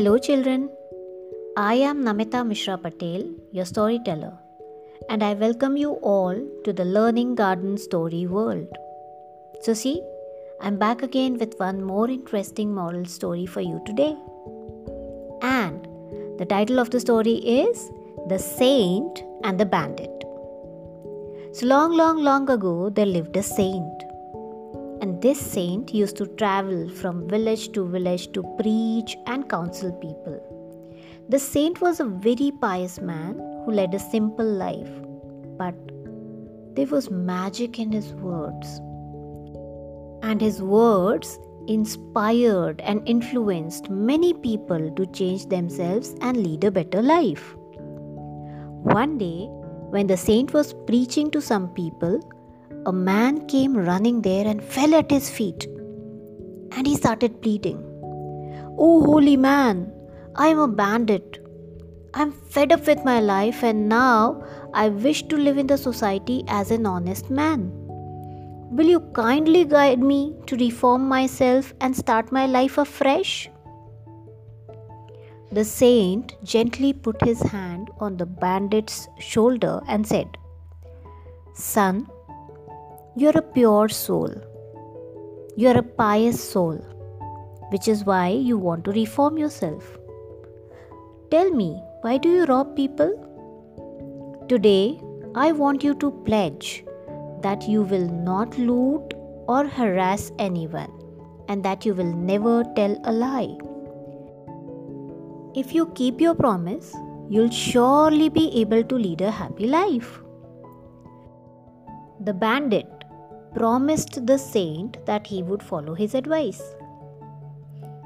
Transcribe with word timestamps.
Hello, 0.00 0.16
children. 0.16 0.70
I 1.58 1.74
am 1.74 2.02
Namita 2.02 2.38
Mishra 2.50 2.78
Patel, 2.78 3.24
your 3.52 3.66
storyteller, 3.66 4.32
and 5.10 5.22
I 5.22 5.34
welcome 5.34 5.76
you 5.76 5.90
all 6.12 6.36
to 6.64 6.72
the 6.72 6.86
Learning 6.86 7.34
Garden 7.34 7.76
Story 7.76 8.26
World. 8.26 8.66
So, 9.60 9.74
see, 9.74 10.02
I'm 10.62 10.78
back 10.78 11.02
again 11.02 11.36
with 11.36 11.52
one 11.58 11.84
more 11.84 12.08
interesting 12.08 12.72
moral 12.74 13.04
story 13.04 13.44
for 13.44 13.60
you 13.60 13.82
today. 13.84 14.16
And 15.42 15.86
the 16.38 16.46
title 16.46 16.78
of 16.78 16.88
the 16.88 17.00
story 17.00 17.34
is 17.62 17.90
The 18.26 18.38
Saint 18.38 19.22
and 19.44 19.60
the 19.60 19.66
Bandit. 19.66 20.24
So, 21.52 21.66
long, 21.66 21.94
long, 21.94 22.24
long 22.24 22.48
ago, 22.48 22.88
there 22.88 23.04
lived 23.04 23.36
a 23.36 23.42
saint 23.42 24.09
this 25.20 25.38
saint 25.38 25.92
used 25.92 26.16
to 26.16 26.26
travel 26.26 26.88
from 26.88 27.28
village 27.28 27.72
to 27.72 27.86
village 27.86 28.32
to 28.32 28.42
preach 28.58 29.16
and 29.26 29.48
counsel 29.48 29.92
people. 29.92 30.38
The 31.28 31.38
saint 31.38 31.80
was 31.80 32.00
a 32.00 32.06
very 32.06 32.52
pious 32.60 33.00
man 33.00 33.34
who 33.64 33.72
led 33.72 33.94
a 33.94 33.98
simple 33.98 34.46
life, 34.46 34.90
but 35.58 35.74
there 36.74 36.86
was 36.86 37.10
magic 37.10 37.78
in 37.78 37.92
his 37.92 38.14
words. 38.14 38.80
And 40.22 40.40
his 40.40 40.62
words 40.62 41.38
inspired 41.66 42.80
and 42.80 43.06
influenced 43.06 43.90
many 43.90 44.32
people 44.32 44.90
to 44.96 45.06
change 45.06 45.46
themselves 45.46 46.14
and 46.22 46.36
lead 46.36 46.64
a 46.64 46.70
better 46.70 47.02
life. 47.02 47.54
One 48.82 49.18
day, 49.18 49.48
when 49.90 50.06
the 50.06 50.16
saint 50.16 50.54
was 50.54 50.74
preaching 50.86 51.30
to 51.32 51.42
some 51.42 51.68
people, 51.68 52.20
a 52.86 52.92
man 52.92 53.46
came 53.46 53.76
running 53.76 54.22
there 54.22 54.46
and 54.46 54.62
fell 54.62 54.94
at 54.94 55.10
his 55.10 55.28
feet. 55.28 55.66
And 56.72 56.86
he 56.86 56.96
started 56.96 57.42
pleading, 57.42 57.84
Oh, 58.78 59.02
holy 59.04 59.36
man, 59.36 59.92
I 60.36 60.48
am 60.48 60.58
a 60.58 60.68
bandit. 60.68 61.44
I'm 62.14 62.32
fed 62.32 62.72
up 62.72 62.86
with 62.86 63.04
my 63.04 63.20
life 63.20 63.62
and 63.62 63.88
now 63.88 64.42
I 64.72 64.88
wish 64.88 65.24
to 65.28 65.36
live 65.36 65.58
in 65.58 65.66
the 65.66 65.78
society 65.78 66.44
as 66.48 66.70
an 66.70 66.86
honest 66.86 67.30
man. 67.30 67.70
Will 68.70 68.86
you 68.86 69.00
kindly 69.14 69.64
guide 69.64 70.00
me 70.00 70.34
to 70.46 70.56
reform 70.56 71.08
myself 71.08 71.74
and 71.80 71.96
start 71.96 72.32
my 72.32 72.46
life 72.46 72.78
afresh? 72.78 73.50
The 75.52 75.64
saint 75.64 76.36
gently 76.44 76.92
put 76.92 77.20
his 77.22 77.42
hand 77.42 77.90
on 77.98 78.16
the 78.16 78.26
bandit's 78.26 79.08
shoulder 79.18 79.80
and 79.88 80.06
said, 80.06 80.38
Son, 81.54 82.08
you're 83.16 83.36
a 83.36 83.42
pure 83.42 83.88
soul. 83.88 84.32
You're 85.56 85.76
a 85.78 85.82
pious 85.82 86.42
soul, 86.42 86.76
which 87.70 87.88
is 87.88 88.04
why 88.04 88.28
you 88.28 88.56
want 88.56 88.84
to 88.84 88.92
reform 88.92 89.36
yourself. 89.36 89.98
Tell 91.30 91.50
me, 91.50 91.82
why 92.02 92.18
do 92.18 92.28
you 92.28 92.44
rob 92.44 92.76
people? 92.76 93.10
Today, 94.48 95.00
I 95.34 95.50
want 95.50 95.82
you 95.82 95.94
to 95.96 96.12
pledge 96.24 96.84
that 97.42 97.68
you 97.68 97.82
will 97.82 98.08
not 98.08 98.56
loot 98.58 99.14
or 99.48 99.66
harass 99.66 100.30
anyone 100.38 100.92
and 101.48 101.64
that 101.64 101.84
you 101.84 101.94
will 101.94 102.12
never 102.14 102.62
tell 102.76 102.96
a 103.04 103.12
lie. 103.12 103.56
If 105.56 105.74
you 105.74 105.86
keep 105.96 106.20
your 106.20 106.36
promise, 106.36 106.94
you'll 107.28 107.50
surely 107.50 108.28
be 108.28 108.60
able 108.60 108.84
to 108.84 108.94
lead 108.94 109.20
a 109.20 109.32
happy 109.32 109.66
life. 109.66 110.20
The 112.20 112.32
bandit 112.34 112.99
promised 113.54 114.26
the 114.26 114.38
saint 114.38 115.04
that 115.06 115.26
he 115.26 115.42
would 115.42 115.62
follow 115.62 115.94
his 115.94 116.14
advice. 116.14 116.62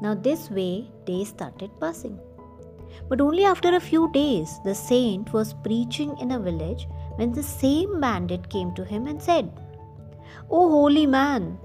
Now, 0.00 0.14
this 0.14 0.50
way, 0.50 0.90
days 1.04 1.28
started 1.28 1.70
passing. 1.80 2.18
But 3.08 3.20
only 3.20 3.44
after 3.44 3.74
a 3.74 3.80
few 3.80 4.10
days, 4.12 4.58
the 4.64 4.74
saint 4.74 5.32
was 5.32 5.54
preaching 5.64 6.16
in 6.18 6.32
a 6.32 6.38
village 6.38 6.88
when 7.16 7.32
the 7.32 7.42
same 7.42 8.00
bandit 8.00 8.48
came 8.48 8.74
to 8.74 8.84
him 8.84 9.06
and 9.06 9.22
said, 9.22 9.50
Oh, 10.50 10.68
holy 10.70 11.06
man, 11.06 11.58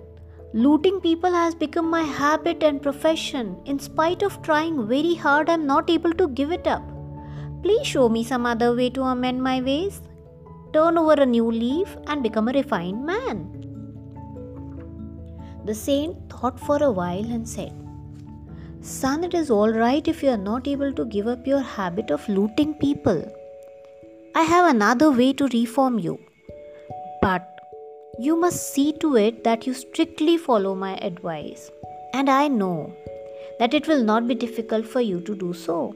looting 0.53 1.00
people 1.00 1.31
has 1.31 1.56
become 1.56 1.89
my 1.89 2.01
habit 2.01 2.63
and 2.63 2.81
profession. 2.81 3.57
In 3.66 3.79
spite 3.79 4.23
of 4.23 4.41
trying 4.41 4.88
very 4.88 5.16
hard, 5.16 5.50
I 5.50 5.53
am 5.53 5.66
not 5.66 5.89
able 5.89 6.13
to 6.13 6.28
give 6.29 6.51
it 6.51 6.67
up. 6.67 6.83
Please 7.62 7.88
show 7.88 8.09
me 8.09 8.23
some 8.23 8.45
other 8.45 8.75
way 8.75 8.89
to 8.91 9.03
amend 9.03 9.41
my 9.41 9.62
ways. 9.62 10.01
Turn 10.73 10.97
over 10.97 11.13
a 11.13 11.25
new 11.25 11.50
leaf 11.50 11.95
and 12.07 12.23
become 12.23 12.47
a 12.50 12.53
refined 12.53 13.06
man. 13.06 13.62
The 15.66 15.74
saint 15.74 16.18
thought 16.29 16.59
for 16.59 16.84
a 16.84 16.91
while 16.91 17.25
and 17.25 17.47
said, 17.47 17.74
Son, 18.81 19.24
it 19.24 19.34
is 19.34 19.50
all 19.50 19.72
right 19.72 20.06
if 20.06 20.22
you 20.22 20.29
are 20.29 20.38
not 20.38 20.68
able 20.68 20.91
to 20.94 21.06
give 21.06 21.25
up 21.25 21.47
your 21.47 21.62
habit 21.62 22.12
of 22.12 22.28
looting 22.28 22.74
people. 22.74 23.24
I 24.35 24.41
have 24.41 24.69
another 24.69 25.09
way 25.09 25.31
to 25.34 25.47
reform 25.53 26.00
you. 26.00 26.19
But 27.22 27.47
you 28.19 28.35
must 28.35 28.74
see 28.74 28.91
to 29.00 29.16
it 29.16 29.46
that 29.46 29.66
you 29.66 29.74
strictly 29.74 30.38
follow 30.38 30.75
my 30.75 30.97
advice. 30.97 31.72
And 32.13 32.30
I 32.30 32.50
know 32.50 32.94
that 33.59 33.74
it 33.74 33.88
will 33.88 34.03
not 34.03 34.28
be 34.28 34.35
difficult 34.35 34.85
for 34.85 35.00
you 35.00 35.22
to 35.22 35.34
do 35.34 35.53
so. 35.53 35.95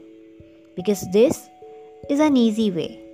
Because 0.76 1.04
this 1.12 1.48
is 2.08 2.20
an 2.20 2.38
easy 2.38 2.70
way. 2.70 3.04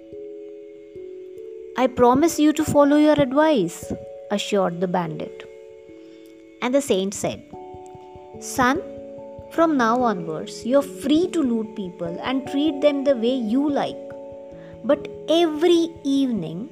I 1.76 1.88
promise 1.88 2.38
you 2.38 2.52
to 2.52 2.64
follow 2.64 2.96
your 2.96 3.20
advice, 3.20 3.92
assured 4.30 4.80
the 4.80 4.86
bandit. 4.86 5.50
And 6.64 6.74
the 6.74 6.80
saint 6.80 7.12
said, 7.12 7.42
Son, 8.40 8.80
from 9.50 9.76
now 9.76 10.00
onwards, 10.02 10.64
you're 10.64 10.80
free 11.04 11.28
to 11.32 11.42
loot 11.42 11.76
people 11.76 12.18
and 12.22 12.48
treat 12.48 12.80
them 12.80 13.04
the 13.04 13.14
way 13.14 13.34
you 13.34 13.68
like. 13.68 14.00
But 14.82 15.06
every 15.28 15.90
evening, 16.04 16.70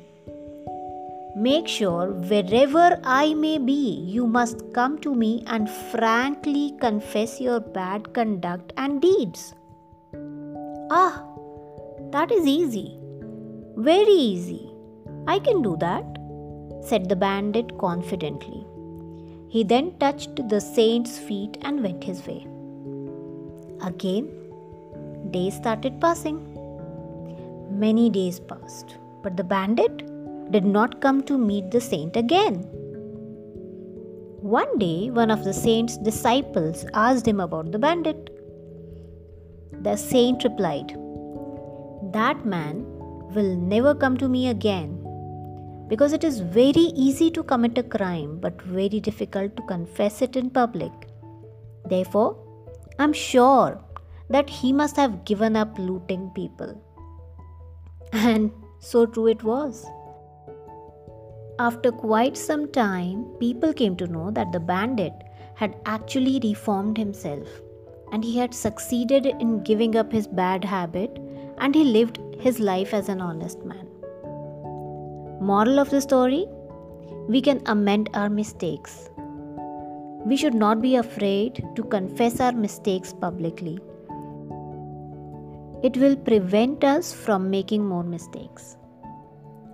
make 1.36 1.68
sure 1.68 2.06
wherever 2.30 2.98
I 3.04 3.34
may 3.34 3.58
be, 3.58 4.02
you 4.14 4.26
must 4.26 4.64
come 4.72 4.98
to 5.00 5.14
me 5.14 5.44
and 5.46 5.68
frankly 5.92 6.74
confess 6.80 7.38
your 7.38 7.60
bad 7.60 8.14
conduct 8.14 8.72
and 8.78 9.02
deeds. 9.02 9.54
Ah, 10.90 11.22
that 12.12 12.32
is 12.32 12.46
easy. 12.46 12.98
Very 13.76 14.18
easy. 14.32 14.72
I 15.26 15.38
can 15.38 15.60
do 15.60 15.76
that, 15.80 16.18
said 16.82 17.10
the 17.10 17.16
bandit 17.16 17.76
confidently. 17.76 18.66
He 19.52 19.62
then 19.64 19.88
touched 19.98 20.48
the 20.48 20.60
saint's 20.62 21.18
feet 21.18 21.58
and 21.60 21.82
went 21.82 22.02
his 22.02 22.26
way. 22.26 22.46
Again, 23.84 24.30
days 25.30 25.56
started 25.56 26.00
passing. 26.00 26.38
Many 27.70 28.08
days 28.08 28.40
passed, 28.40 28.96
but 29.22 29.36
the 29.36 29.44
bandit 29.44 29.98
did 30.50 30.64
not 30.64 31.02
come 31.02 31.22
to 31.24 31.36
meet 31.36 31.70
the 31.70 31.82
saint 31.82 32.16
again. 32.16 32.60
One 34.40 34.78
day, 34.78 35.10
one 35.10 35.30
of 35.30 35.44
the 35.44 35.52
saint's 35.52 35.98
disciples 35.98 36.86
asked 36.94 37.28
him 37.28 37.38
about 37.38 37.72
the 37.72 37.78
bandit. 37.78 38.30
The 39.82 39.96
saint 39.96 40.44
replied, 40.44 40.96
That 42.14 42.46
man 42.46 42.86
will 43.34 43.54
never 43.56 43.94
come 43.94 44.16
to 44.16 44.30
me 44.30 44.48
again 44.48 45.01
because 45.92 46.14
it 46.14 46.24
is 46.24 46.40
very 46.40 46.86
easy 47.06 47.30
to 47.30 47.42
commit 47.42 47.76
a 47.76 47.82
crime 47.94 48.38
but 48.40 48.62
very 48.62 48.98
difficult 48.98 49.54
to 49.56 49.62
confess 49.64 50.22
it 50.22 50.36
in 50.36 50.48
public. 50.48 50.92
Therefore, 51.84 52.30
I'm 52.98 53.12
sure 53.12 53.78
that 54.30 54.48
he 54.48 54.72
must 54.72 54.96
have 54.96 55.26
given 55.26 55.54
up 55.54 55.78
looting 55.78 56.30
people. 56.34 56.72
And 58.14 58.50
so 58.78 59.04
true 59.04 59.26
it 59.26 59.42
was. 59.42 59.84
After 61.58 61.92
quite 61.92 62.38
some 62.38 62.72
time, 62.72 63.24
people 63.38 63.74
came 63.74 63.94
to 63.96 64.06
know 64.06 64.30
that 64.30 64.50
the 64.50 64.60
bandit 64.60 65.12
had 65.56 65.76
actually 65.84 66.40
reformed 66.42 66.96
himself 66.96 67.46
and 68.12 68.24
he 68.24 68.38
had 68.38 68.54
succeeded 68.54 69.26
in 69.26 69.62
giving 69.62 69.96
up 69.96 70.10
his 70.10 70.26
bad 70.26 70.64
habit 70.64 71.18
and 71.58 71.74
he 71.74 71.84
lived 71.84 72.18
his 72.40 72.60
life 72.60 72.94
as 72.94 73.10
an 73.10 73.20
honest 73.20 73.62
man. 73.66 73.91
Moral 75.46 75.80
of 75.80 75.90
the 75.90 76.00
story 76.00 76.46
We 77.28 77.40
can 77.40 77.60
amend 77.66 78.10
our 78.14 78.30
mistakes. 78.30 79.10
We 80.24 80.36
should 80.36 80.54
not 80.54 80.80
be 80.80 80.94
afraid 80.94 81.64
to 81.74 81.82
confess 81.82 82.38
our 82.38 82.52
mistakes 82.52 83.12
publicly. 83.12 83.80
It 85.82 85.96
will 85.96 86.14
prevent 86.14 86.84
us 86.84 87.12
from 87.12 87.50
making 87.50 87.84
more 87.84 88.04
mistakes. 88.04 88.76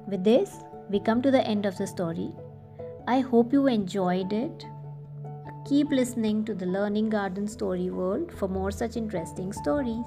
With 0.07 0.25
this, 0.25 0.57
we 0.89 1.01
come 1.01 1.21
to 1.21 1.31
the 1.31 1.47
end 1.47 1.67
of 1.67 1.77
the 1.77 1.87
story. 1.87 2.33
I 3.07 3.21
hope 3.21 3.53
you 3.53 3.67
enjoyed 3.67 4.33
it. 4.33 4.65
Keep 5.67 5.91
listening 5.91 6.47
to 6.47 6.55
the 6.55 6.65
Learning 6.79 7.11
Garden 7.11 7.47
Story 7.47 7.91
World 7.91 8.33
for 8.33 8.49
more 8.49 8.71
such 8.71 8.97
interesting 8.97 9.53
stories. 9.53 10.07